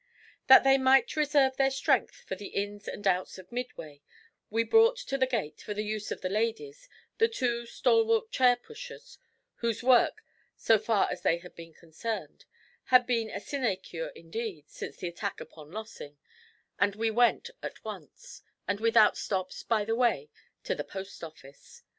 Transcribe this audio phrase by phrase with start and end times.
[0.47, 4.01] That they might reserve their strength for the ins and outs of Midway,
[4.49, 6.89] we brought to the gate, for the use of the ladies,
[7.19, 9.19] the two stalwart chair pushers,
[9.57, 10.23] whose work,
[10.55, 12.45] so far as they had been concerned,
[12.85, 16.17] had been a sinecure indeed since the attack upon Lossing,
[16.79, 20.31] and we went at once, and without stops by the way,
[20.63, 21.83] to the post office.